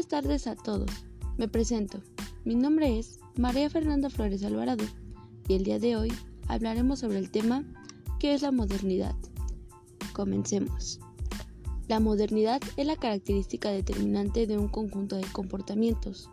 [0.00, 0.88] buenas tardes a todos.
[1.36, 2.00] Me presento.
[2.46, 4.86] Mi nombre es María Fernanda Flores Alvarado
[5.46, 6.10] y el día de hoy
[6.48, 7.66] hablaremos sobre el tema
[8.18, 9.14] ¿qué es la modernidad?
[10.14, 11.00] Comencemos.
[11.86, 16.30] La modernidad es la característica determinante de un conjunto de comportamientos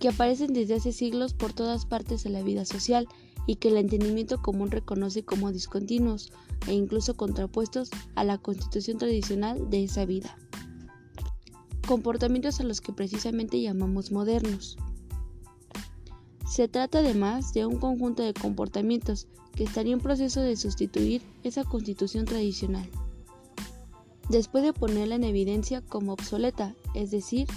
[0.00, 3.06] que aparecen desde hace siglos por todas partes de la vida social
[3.46, 6.32] y que el entendimiento común reconoce como discontinuos
[6.66, 10.36] e incluso contrapuestos a la constitución tradicional de esa vida
[11.86, 14.76] comportamientos a los que precisamente llamamos modernos.
[16.46, 21.64] Se trata además de un conjunto de comportamientos que estaría en proceso de sustituir esa
[21.64, 22.88] constitución tradicional,
[24.28, 27.48] después de ponerla en evidencia como obsoleta, es decir,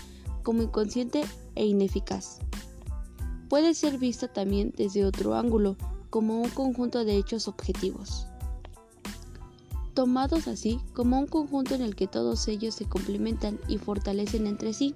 [0.44, 1.24] como inconsciente
[1.56, 2.40] e ineficaz.
[3.50, 5.76] Puede ser vista también desde otro ángulo,
[6.10, 8.29] como un conjunto de hechos objetivos
[10.00, 14.72] tomados así como un conjunto en el que todos ellos se complementan y fortalecen entre
[14.72, 14.96] sí.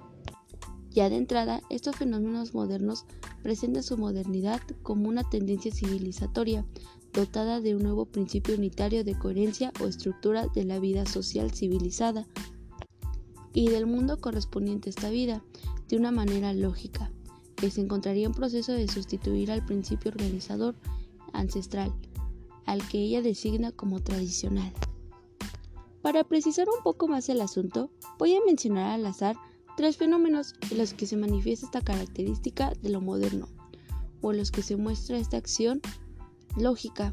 [0.92, 3.04] Ya de entrada, estos fenómenos modernos
[3.42, 6.64] presentan su modernidad como una tendencia civilizatoria,
[7.12, 12.26] dotada de un nuevo principio unitario de coherencia o estructura de la vida social civilizada
[13.52, 15.44] y del mundo correspondiente a esta vida,
[15.86, 17.12] de una manera lógica,
[17.56, 20.74] que se encontraría en proceso de sustituir al principio organizador
[21.34, 21.92] ancestral,
[22.64, 24.72] al que ella designa como tradicional.
[26.04, 29.36] Para precisar un poco más el asunto, voy a mencionar al azar
[29.74, 33.48] tres fenómenos en los que se manifiesta esta característica de lo moderno,
[34.20, 35.80] o en los que se muestra esta acción
[36.58, 37.10] lógica,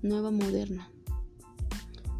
[0.00, 0.90] nueva moderna.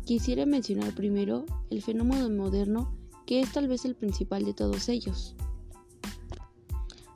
[0.05, 5.35] Quisiera mencionar primero el fenómeno moderno, que es tal vez el principal de todos ellos.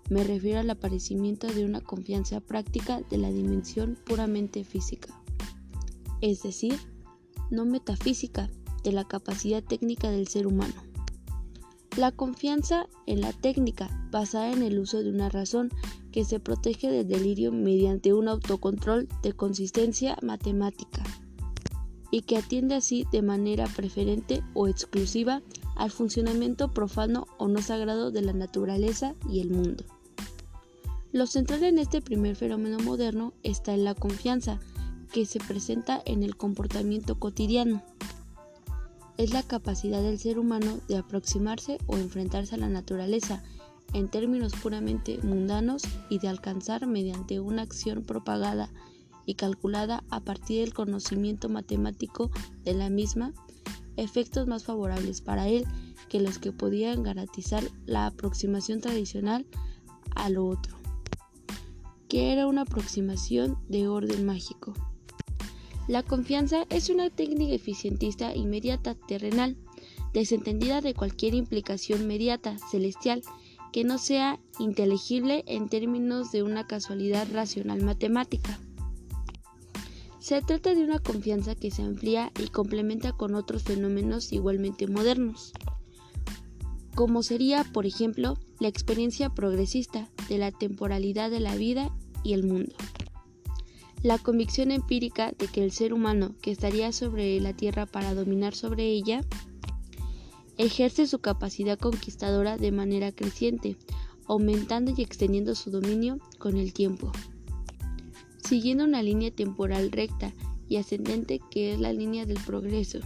[0.08, 5.22] Me refiero al aparecimiento de una confianza práctica de la dimensión puramente física,
[6.22, 6.93] es decir,
[7.54, 8.50] no metafísica,
[8.82, 10.74] de la capacidad técnica del ser humano.
[11.96, 15.70] La confianza en la técnica, basada en el uso de una razón
[16.12, 21.02] que se protege del delirio mediante un autocontrol de consistencia matemática
[22.10, 25.42] y que atiende así de manera preferente o exclusiva
[25.76, 29.84] al funcionamiento profano o no sagrado de la naturaleza y el mundo.
[31.12, 34.60] Lo central en este primer fenómeno moderno está en la confianza,
[35.14, 37.84] que se presenta en el comportamiento cotidiano.
[39.16, 43.44] Es la capacidad del ser humano de aproximarse o enfrentarse a la naturaleza
[43.92, 48.70] en términos puramente mundanos y de alcanzar mediante una acción propagada
[49.24, 52.32] y calculada a partir del conocimiento matemático
[52.64, 53.32] de la misma
[53.96, 55.64] efectos más favorables para él
[56.08, 59.46] que los que podían garantizar la aproximación tradicional
[60.16, 60.76] a lo otro,
[62.08, 64.74] que era una aproximación de orden mágico.
[65.86, 69.56] La confianza es una técnica eficientista inmediata terrenal,
[70.14, 73.22] desentendida de cualquier implicación mediata celestial
[73.70, 78.58] que no sea inteligible en términos de una casualidad racional matemática.
[80.20, 85.52] Se trata de una confianza que se amplía y complementa con otros fenómenos igualmente modernos,
[86.94, 92.44] como sería, por ejemplo, la experiencia progresista de la temporalidad de la vida y el
[92.44, 92.74] mundo.
[94.04, 98.54] La convicción empírica de que el ser humano que estaría sobre la Tierra para dominar
[98.54, 99.22] sobre ella
[100.58, 103.78] ejerce su capacidad conquistadora de manera creciente,
[104.26, 107.12] aumentando y extendiendo su dominio con el tiempo,
[108.46, 110.34] siguiendo una línea temporal recta
[110.68, 112.98] y ascendente que es la línea del progreso.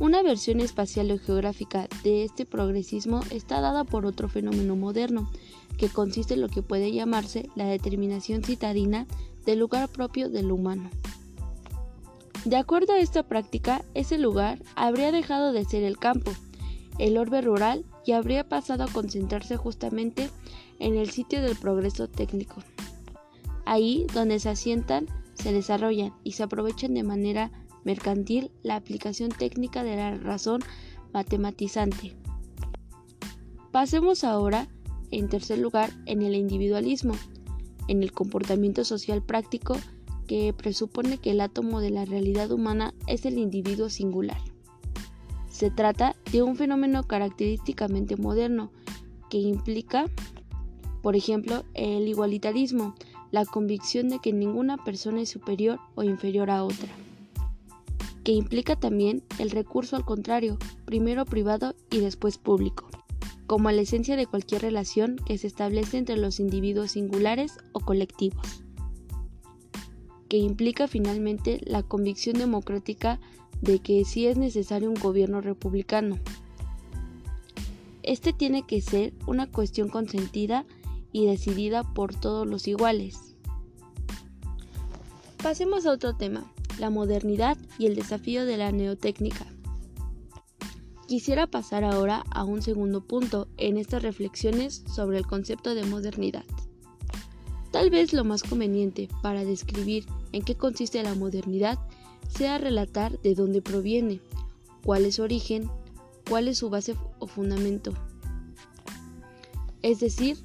[0.00, 5.30] Una versión espacial o geográfica de este progresismo está dada por otro fenómeno moderno,
[5.76, 9.06] que consiste en lo que puede llamarse la determinación citadina
[9.48, 10.90] del lugar propio del humano.
[12.44, 16.32] De acuerdo a esta práctica, ese lugar habría dejado de ser el campo,
[16.98, 20.28] el orbe rural y habría pasado a concentrarse justamente
[20.78, 22.62] en el sitio del progreso técnico.
[23.64, 27.50] Ahí donde se asientan, se desarrollan y se aprovechan de manera
[27.84, 30.60] mercantil la aplicación técnica de la razón
[31.14, 32.14] matematizante.
[33.72, 34.68] Pasemos ahora,
[35.10, 37.14] en tercer lugar, en el individualismo,
[37.88, 39.76] en el comportamiento social práctico
[40.26, 44.40] que presupone que el átomo de la realidad humana es el individuo singular.
[45.48, 48.70] Se trata de un fenómeno característicamente moderno
[49.30, 50.04] que implica,
[51.02, 52.94] por ejemplo, el igualitarismo,
[53.30, 56.88] la convicción de que ninguna persona es superior o inferior a otra,
[58.22, 62.88] que implica también el recurso al contrario, primero privado y después público
[63.48, 68.62] como la esencia de cualquier relación que se establece entre los individuos singulares o colectivos,
[70.28, 73.18] que implica finalmente la convicción democrática
[73.62, 76.18] de que sí es necesario un gobierno republicano,
[78.02, 80.66] este tiene que ser una cuestión consentida
[81.10, 83.34] y decidida por todos los iguales.
[85.42, 89.46] Pasemos a otro tema, la modernidad y el desafío de la neotécnica.
[91.08, 96.44] Quisiera pasar ahora a un segundo punto en estas reflexiones sobre el concepto de modernidad.
[97.70, 101.78] Tal vez lo más conveniente para describir en qué consiste la modernidad
[102.28, 104.20] sea relatar de dónde proviene,
[104.84, 105.70] cuál es su origen,
[106.28, 107.94] cuál es su base o fundamento.
[109.80, 110.36] Es decir,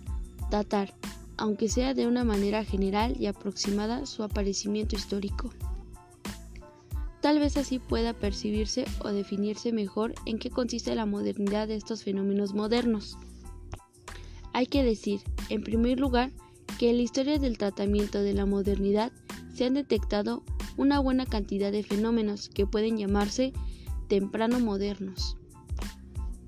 [0.50, 0.94] datar,
[1.36, 5.50] aunque sea de una manera general y aproximada, su aparecimiento histórico.
[7.24, 12.04] Tal vez así pueda percibirse o definirse mejor en qué consiste la modernidad de estos
[12.04, 13.18] fenómenos modernos.
[14.52, 16.34] Hay que decir, en primer lugar,
[16.78, 19.14] que en la historia del tratamiento de la modernidad
[19.56, 20.44] se han detectado
[20.76, 23.54] una buena cantidad de fenómenos que pueden llamarse
[24.10, 25.38] temprano modernos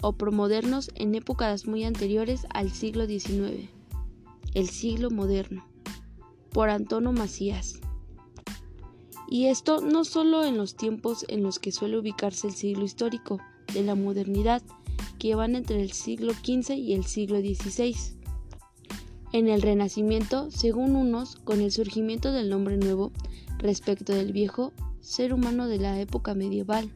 [0.01, 3.69] o promodernos en épocas muy anteriores al siglo XIX,
[4.53, 5.65] el siglo moderno,
[6.51, 7.79] por Antonio Macías.
[9.27, 13.39] Y esto no solo en los tiempos en los que suele ubicarse el siglo histórico
[13.73, 14.61] de la modernidad,
[15.19, 17.95] que van entre el siglo XV y el siglo XVI.
[19.31, 23.11] En el Renacimiento, según unos, con el surgimiento del nombre nuevo
[23.57, 26.91] respecto del viejo ser humano de la época medieval,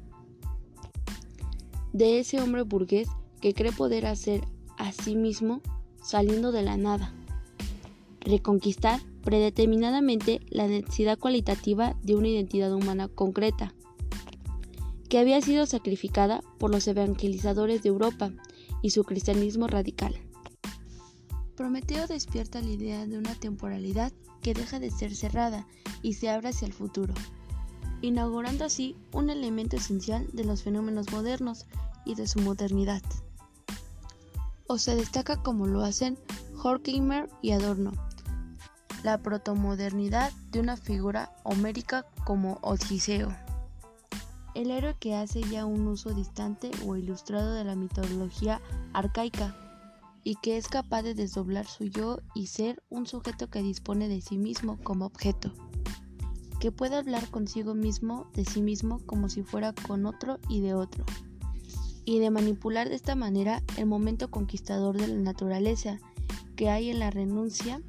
[1.93, 3.07] de ese hombre burgués
[3.41, 4.41] que cree poder hacer
[4.77, 5.61] a sí mismo
[6.01, 7.13] saliendo de la nada,
[8.21, 13.75] reconquistar predeterminadamente la necesidad cualitativa de una identidad humana concreta,
[15.07, 18.31] que había sido sacrificada por los evangelizadores de Europa
[18.81, 20.15] y su cristianismo radical.
[21.55, 24.11] Prometeo despierta la idea de una temporalidad
[24.41, 25.67] que deja de ser cerrada
[26.01, 27.13] y se abre hacia el futuro,
[28.01, 31.67] inaugurando así un elemento esencial de los fenómenos modernos
[32.03, 33.03] y de su modernidad.
[34.65, 36.17] O se destaca como lo hacen
[36.63, 37.91] Horkheimer y Adorno,
[39.03, 43.33] la protomodernidad de una figura homérica como Odiseo,
[44.55, 48.61] el héroe que hace ya un uso distante o ilustrado de la mitología
[48.93, 49.55] arcaica
[50.23, 54.21] y que es capaz de desdoblar su yo y ser un sujeto que dispone de
[54.21, 55.53] sí mismo como objeto,
[56.59, 60.73] que puede hablar consigo mismo de sí mismo como si fuera con otro y de
[60.73, 61.05] otro,
[62.03, 65.99] y de manipular de esta manera el momento conquistador de la naturaleza
[66.55, 67.81] que hay en la renuncia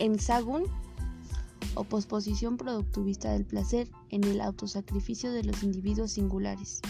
[0.00, 0.64] en Sagun
[1.74, 6.80] o posposición productivista del placer en el autosacrificio de los individuos singulares.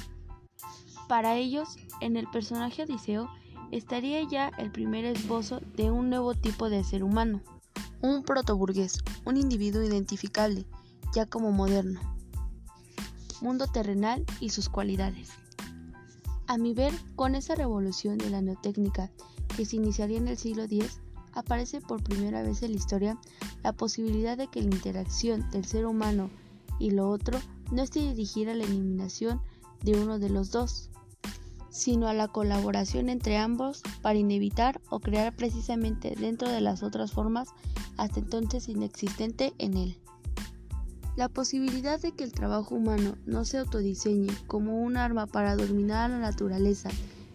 [1.08, 3.28] Para ellos, en el personaje Odiseo
[3.72, 7.42] estaría ya el primer esbozo de un nuevo tipo de ser humano,
[8.00, 10.64] un protoburgués, un individuo identificable,
[11.14, 12.00] ya como moderno.
[13.40, 15.30] Mundo terrenal y sus cualidades.
[16.46, 19.10] A mi ver, con esa revolución de la neotécnica
[19.56, 21.00] que se iniciaría en el siglo X,
[21.32, 23.18] aparece por primera vez en la historia
[23.62, 26.30] la posibilidad de que la interacción del ser humano
[26.78, 27.38] y lo otro
[27.70, 29.40] no esté dirigida a la eliminación
[29.82, 30.90] de uno de los dos,
[31.70, 37.12] sino a la colaboración entre ambos para inevitar o crear precisamente dentro de las otras
[37.12, 37.48] formas
[37.96, 39.98] hasta entonces inexistente en él.
[41.16, 46.10] La posibilidad de que el trabajo humano no se autodiseñe como un arma para dominar
[46.10, 46.88] a la naturaleza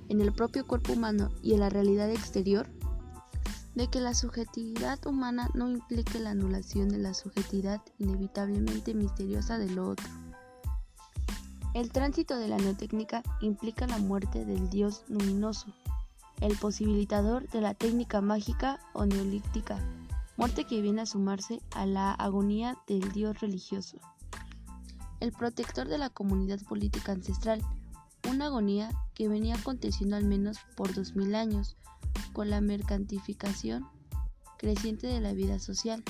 [0.09, 2.67] en el propio cuerpo humano y en la realidad exterior
[3.75, 9.69] de que la subjetividad humana no implique la anulación de la subjetividad inevitablemente misteriosa de
[9.69, 10.07] lo otro.
[11.73, 15.67] El tránsito de la neotécnica implica la muerte del dios luminoso,
[16.39, 19.77] el posibilitador de la técnica mágica o neolítica,
[20.37, 23.97] muerte que viene a sumarse a la agonía del dios religioso.
[25.19, 27.61] El protector de la comunidad política ancestral,
[28.29, 31.75] una agonía que venía aconteciendo al menos por dos mil años,
[32.35, 33.87] con la mercantificación
[34.57, 36.03] creciente de la vida social,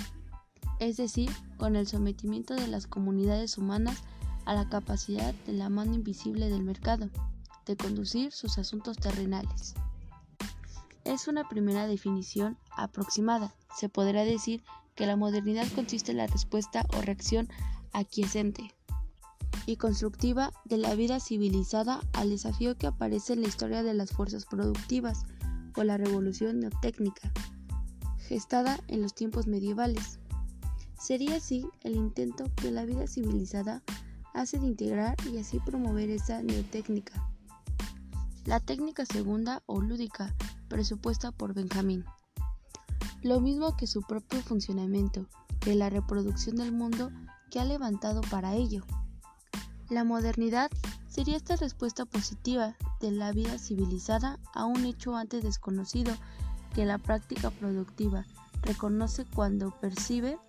[0.79, 4.01] es decir, con el sometimiento de las comunidades humanas
[4.43, 7.11] a la capacidad de la mano invisible del mercado
[7.67, 9.75] de conducir sus asuntos terrenales.
[11.03, 13.53] Es una primera definición aproximada.
[13.77, 14.63] Se podrá decir
[14.95, 17.47] que la modernidad consiste en la respuesta o reacción
[17.93, 18.73] aquiescente
[19.67, 24.11] y constructiva de la vida civilizada al desafío que aparece en la historia de las
[24.11, 25.25] fuerzas productivas
[25.75, 27.31] o la revolución neotécnica,
[28.19, 30.19] gestada en los tiempos medievales.
[30.99, 33.83] Sería así el intento que la vida civilizada
[34.33, 37.29] hace de integrar y así promover esa neotécnica.
[38.45, 40.35] La técnica segunda o lúdica,
[40.67, 42.05] presupuesta por Benjamín.
[43.21, 45.27] Lo mismo que su propio funcionamiento,
[45.61, 47.11] que la reproducción del mundo
[47.49, 48.83] que ha levantado para ello.
[49.89, 50.71] La modernidad
[51.07, 56.13] sería esta respuesta positiva de la vida civilizada a un hecho antes desconocido
[56.73, 58.25] que la práctica productiva
[58.63, 60.39] reconoce cuando percibe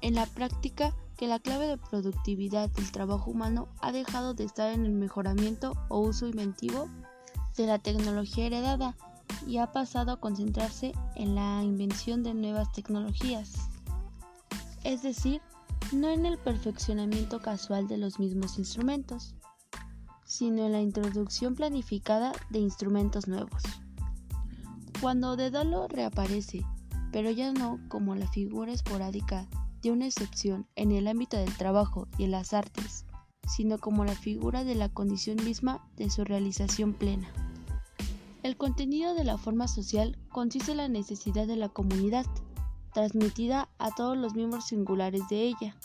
[0.00, 4.72] en la práctica que la clave de productividad del trabajo humano ha dejado de estar
[4.72, 6.88] en el mejoramiento o uso inventivo
[7.56, 8.96] de la tecnología heredada
[9.46, 13.52] y ha pasado a concentrarse en la invención de nuevas tecnologías.
[14.82, 15.40] Es decir,
[15.92, 19.34] no en el perfeccionamiento casual de los mismos instrumentos,
[20.24, 23.62] sino en la introducción planificada de instrumentos nuevos.
[25.00, 26.64] Cuando Dedalo reaparece,
[27.12, 29.48] pero ya no como la figura esporádica
[29.82, 33.04] de una excepción en el ámbito del trabajo y en las artes,
[33.46, 37.28] sino como la figura de la condición misma de su realización plena.
[38.42, 42.26] El contenido de la forma social consiste en la necesidad de la comunidad,
[42.94, 45.76] transmitida a todos los miembros singulares de ella,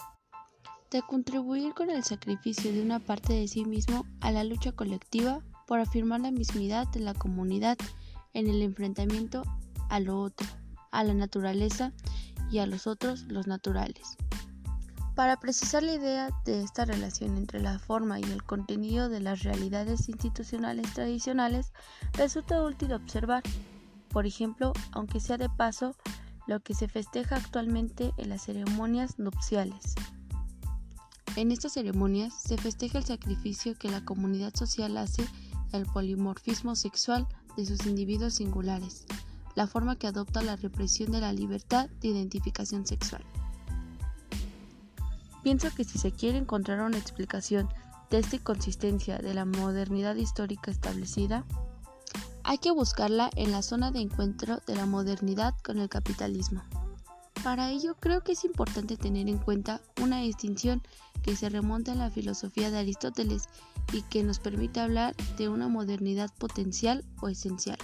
[0.91, 5.41] de contribuir con el sacrificio de una parte de sí mismo a la lucha colectiva
[5.67, 7.77] por afirmar la mismidad de la comunidad
[8.33, 9.43] en el enfrentamiento
[9.89, 10.47] a lo otro,
[10.91, 11.91] a la naturaleza
[12.51, 14.17] y a los otros los naturales.
[15.15, 19.43] Para precisar la idea de esta relación entre la forma y el contenido de las
[19.43, 21.73] realidades institucionales tradicionales,
[22.13, 23.43] resulta útil observar,
[24.09, 25.93] por ejemplo, aunque sea de paso,
[26.49, 29.93] lo que se festeja actualmente en las ceremonias nupciales.
[31.35, 35.23] En estas ceremonias se festeja el sacrificio que la comunidad social hace
[35.71, 39.05] al polimorfismo sexual de sus individuos singulares,
[39.53, 43.23] la forma que adopta la represión de la libertad de identificación sexual.
[45.43, 47.69] Pienso que si se quiere encontrar una explicación
[48.09, 51.45] de esta inconsistencia de la modernidad histórica establecida,
[52.49, 56.63] hay que buscarla en la zona de encuentro de la modernidad con el capitalismo.
[57.43, 60.81] Para ello creo que es importante tener en cuenta una distinción
[61.21, 63.43] que se remonta a la filosofía de Aristóteles
[63.93, 67.77] y que nos permite hablar de una modernidad potencial o esencial,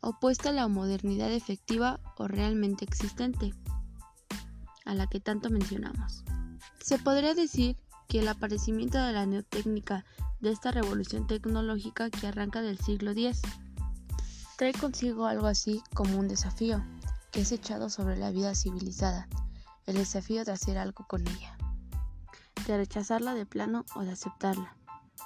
[0.00, 3.54] opuesta a la modernidad efectiva o realmente existente,
[4.86, 6.24] a la que tanto mencionamos.
[6.80, 7.76] Se podría decir
[8.08, 10.04] que el aparecimiento de la neotécnica
[10.40, 13.40] de esta revolución tecnológica que arranca del siglo X
[14.58, 16.84] trae consigo algo así como un desafío
[17.30, 19.28] que es echado sobre la vida civilizada,
[19.86, 21.56] el desafío de hacer algo con ella,
[22.66, 24.76] de rechazarla de plano o de aceptarla,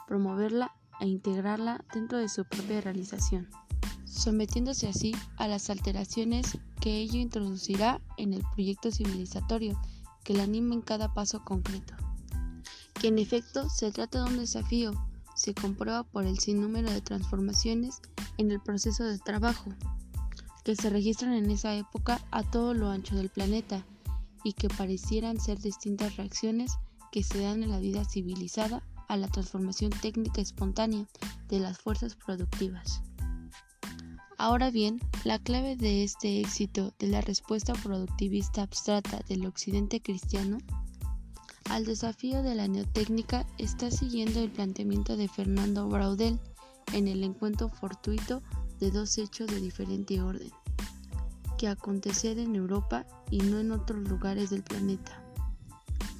[0.06, 3.48] promoverla e integrarla dentro de su propia realización,
[4.04, 9.80] sometiéndose así a las alteraciones que ello introducirá en el proyecto civilizatorio
[10.24, 11.94] que la anima en cada paso concreto.
[13.00, 14.92] Que en efecto se trata de un desafío,
[15.34, 18.02] se comprueba por el sinnúmero de transformaciones
[18.38, 19.70] en el proceso de trabajo
[20.64, 23.84] que se registran en esa época a todo lo ancho del planeta
[24.44, 26.78] y que parecieran ser distintas reacciones
[27.10, 31.06] que se dan en la vida civilizada a la transformación técnica espontánea
[31.48, 33.02] de las fuerzas productivas.
[34.38, 40.58] Ahora bien, la clave de este éxito de la respuesta productivista abstrata del occidente cristiano
[41.70, 46.40] al desafío de la neotécnica está siguiendo el planteamiento de Fernando Braudel
[46.92, 48.42] en el encuentro fortuito
[48.80, 50.50] de dos hechos de diferente orden,
[51.58, 55.22] que acontecer en Europa y no en otros lugares del planeta.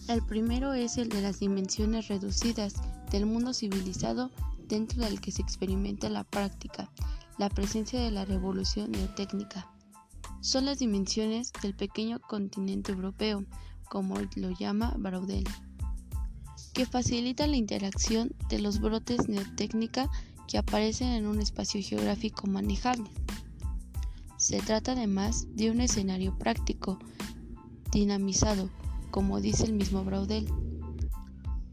[0.09, 2.75] El primero es el de las dimensiones reducidas
[3.11, 4.31] del mundo civilizado
[4.67, 6.91] dentro del que se experimenta la práctica,
[7.39, 9.71] la presencia de la revolución neotécnica.
[10.41, 13.45] Son las dimensiones del pequeño continente europeo,
[13.89, 15.45] como lo llama Braudel,
[16.73, 20.11] que facilitan la interacción de los brotes neotécnica
[20.49, 23.11] que aparecen en un espacio geográfico manejable.
[24.37, 26.99] Se trata además de un escenario práctico,
[27.91, 28.71] dinamizado,
[29.11, 30.47] como dice el mismo Braudel,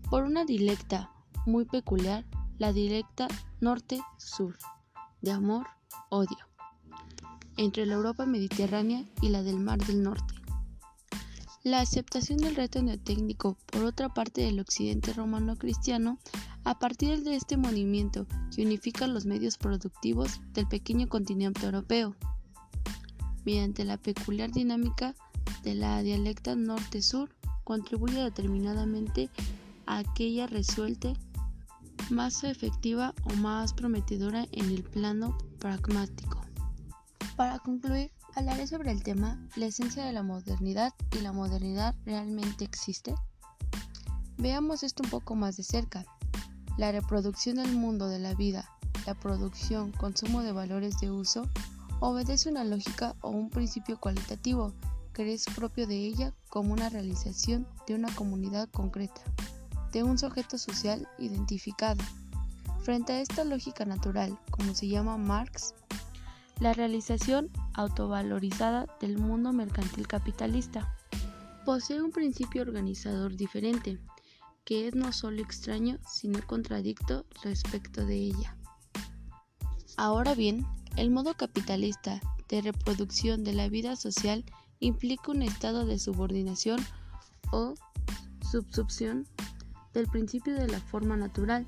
[0.09, 1.11] por una dialecta
[1.45, 2.25] muy peculiar,
[2.57, 3.27] la dialecta
[3.61, 4.57] norte-sur
[5.21, 6.37] de amor-odio
[7.57, 10.33] entre la Europa mediterránea y la del Mar del Norte.
[11.63, 16.19] La aceptación del reto neotécnico por otra parte del occidente romano cristiano
[16.69, 22.15] a partir de este movimiento que unifica los medios productivos del pequeño continente europeo,
[23.43, 25.15] mediante la peculiar dinámica
[25.63, 27.33] de la dialecta norte-sur,
[27.63, 29.31] contribuye determinadamente
[29.87, 31.13] a aquella resuelta
[32.11, 36.45] más efectiva o más prometedora en el plano pragmático.
[37.35, 42.63] Para concluir, hablaré sobre el tema la esencia de la modernidad y la modernidad realmente
[42.63, 43.15] existe.
[44.37, 46.05] Veamos esto un poco más de cerca.
[46.79, 48.71] La reproducción del mundo de la vida,
[49.05, 51.43] la producción, consumo de valores de uso,
[51.99, 54.71] obedece una lógica o un principio cualitativo
[55.13, 59.19] que es propio de ella como una realización de una comunidad concreta
[59.91, 62.01] de un sujeto social identificado.
[62.81, 65.73] Frente a esta lógica natural, como se llama Marx,
[66.61, 70.95] la realización autovalorizada del mundo mercantil capitalista
[71.65, 73.99] posee un principio organizador diferente,
[74.69, 78.55] que es no solo extraño, sino contradicto respecto de ella.
[79.97, 80.63] Ahora bien,
[80.95, 84.45] el modo capitalista de reproducción de la vida social
[84.79, 86.79] implica un estado de subordinación
[87.51, 87.73] o
[88.51, 89.25] subsumpción
[89.95, 91.65] del principio de la forma natural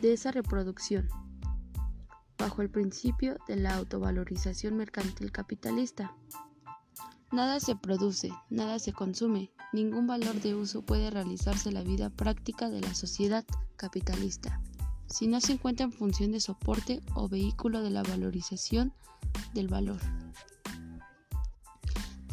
[0.00, 1.06] de esa reproducción,
[2.38, 6.16] bajo el principio de la autovalorización mercantil capitalista.
[7.30, 12.70] Nada se produce, nada se consume, ningún valor de uso puede realizarse la vida práctica
[12.70, 13.44] de la sociedad
[13.76, 14.62] capitalista,
[15.06, 18.94] si no se encuentra en función de soporte o vehículo de la valorización
[19.52, 20.00] del valor,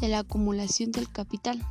[0.00, 1.62] de la acumulación del capital.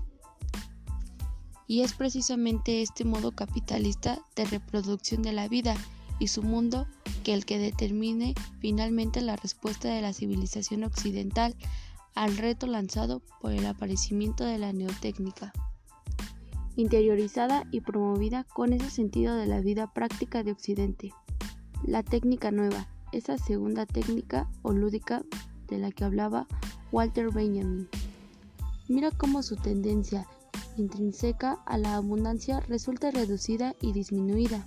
[1.68, 5.76] Y es precisamente este modo capitalista de reproducción de la vida
[6.20, 6.86] y su mundo
[7.24, 11.56] que el que determine finalmente la respuesta de la civilización occidental
[12.16, 15.54] al reto lanzado por el aparecimiento de la neotécnica,
[16.78, 21.14] interiorizada y promovida con ese sentido de la vida práctica de Occidente.
[21.84, 25.24] La técnica nueva, esa segunda técnica o lúdica
[25.68, 26.48] de la que hablaba
[26.92, 27.88] Walter Benjamin.
[28.88, 30.26] Mira cómo su tendencia
[30.78, 34.66] intrínseca a la abundancia resulta reducida y disminuida,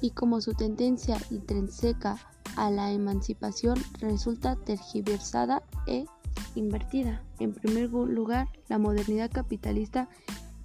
[0.00, 2.18] y como su tendencia intrínseca
[2.56, 6.06] a la emancipación resulta tergiversada e
[6.54, 7.22] invertida.
[7.38, 10.08] En primer lugar, la modernidad capitalista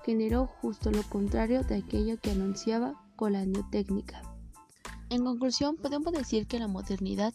[0.04, 4.22] generó justo lo contrario de aquello que anunciaba con la neotécnica.
[5.10, 7.34] En conclusión, podemos decir que la modernidad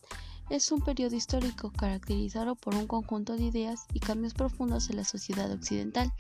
[0.50, 5.04] es un periodo histórico caracterizado por un conjunto de ideas y cambios profundos en la
[5.04, 6.12] sociedad occidental,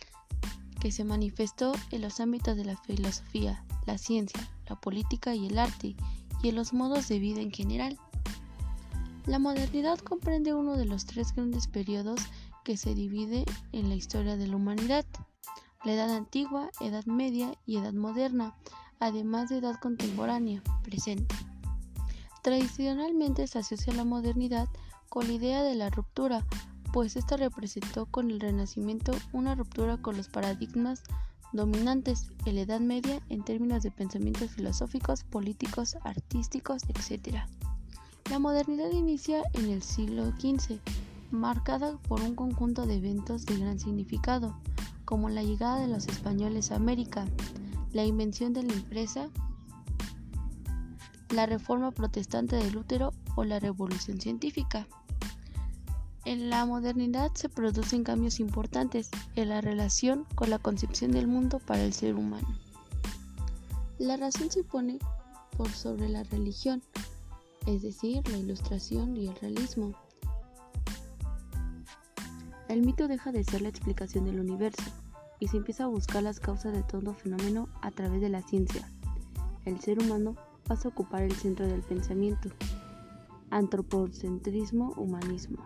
[0.80, 5.58] que se manifestó en los ámbitos de la filosofía, la ciencia, la política y el
[5.58, 5.96] arte,
[6.42, 7.98] y en los modos de vida en general.
[9.26, 12.20] La modernidad comprende uno de los tres grandes periodos
[12.62, 15.06] que se divide en la historia de la humanidad,
[15.82, 18.54] la Edad Antigua, Edad Media y Edad Moderna,
[19.00, 21.34] además de Edad Contemporánea, presente.
[22.42, 24.68] Tradicionalmente se asocia la modernidad
[25.08, 26.44] con la idea de la ruptura,
[26.92, 31.02] pues esta representó con el Renacimiento una ruptura con los paradigmas
[31.54, 37.38] dominantes en la Edad Media en términos de pensamientos filosóficos, políticos, artísticos, etc.
[38.30, 40.78] La modernidad inicia en el siglo XV,
[41.30, 44.58] marcada por un conjunto de eventos de gran significado,
[45.04, 47.26] como la llegada de los españoles a América,
[47.92, 49.28] la invención de la empresa,
[51.30, 54.86] la reforma protestante de Lutero o la revolución científica.
[56.24, 61.58] En la modernidad se producen cambios importantes en la relación con la concepción del mundo
[61.58, 62.48] para el ser humano.
[63.98, 64.98] La razón se pone
[65.56, 66.82] por sobre la religión,
[67.66, 69.92] es decir, la ilustración y el realismo.
[72.68, 74.82] El mito deja de ser la explicación del universo
[75.38, 78.90] y se empieza a buscar las causas de todo fenómeno a través de la ciencia.
[79.64, 82.50] El ser humano pasa a ocupar el centro del pensamiento.
[83.50, 85.58] Antropocentrismo, humanismo.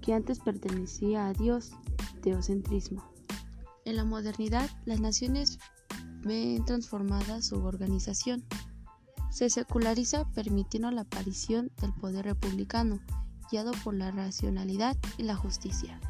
[0.00, 1.72] Que antes pertenecía a Dios,
[2.22, 3.04] teocentrismo.
[3.84, 5.58] En la modernidad, las naciones
[6.22, 8.44] ven transformada su organización
[9.30, 13.00] se seculariza permitiendo la aparición del poder republicano,
[13.50, 16.00] guiado por la racionalidad y la justicia.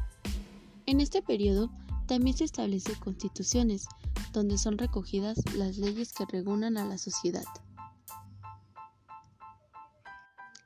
[0.85, 1.71] En este periodo
[2.07, 3.85] también se establecen constituciones,
[4.33, 7.45] donde son recogidas las leyes que regulan a la sociedad.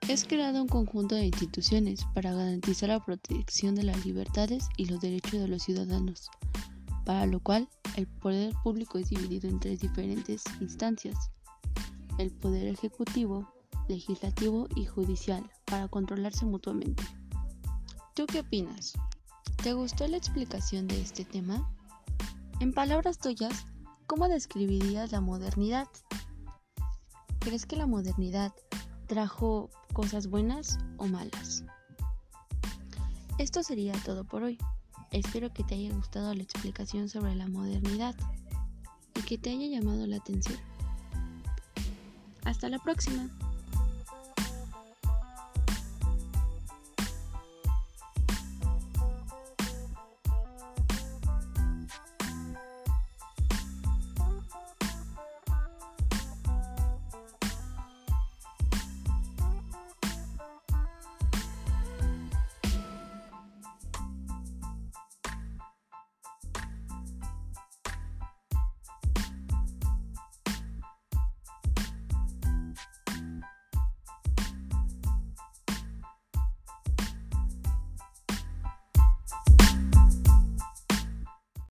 [0.07, 5.01] Es creado un conjunto de instituciones para garantizar la protección de las libertades y los
[5.01, 6.29] derechos de los ciudadanos,
[7.05, 11.31] para lo cual el poder público es dividido en tres diferentes instancias,
[12.17, 13.51] el poder ejecutivo,
[13.88, 17.04] legislativo y judicial para controlarse mutuamente.
[18.13, 18.93] ¿Tú qué opinas?
[19.63, 21.69] ¿Te gustó la explicación de este tema?
[22.60, 23.65] En palabras tuyas,
[24.08, 25.88] ¿cómo describirías la modernidad?
[27.39, 28.54] ¿Crees que la modernidad
[29.08, 31.63] trajo cosas buenas o malas?
[33.38, 34.58] Esto sería todo por hoy.
[35.12, 38.15] Espero que te haya gustado la explicación sobre la modernidad
[39.15, 40.58] y que te haya llamado la atención.
[42.45, 43.27] Hasta la próxima.